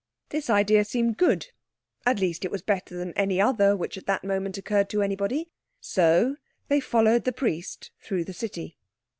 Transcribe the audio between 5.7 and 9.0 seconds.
so they followed the priest through the city.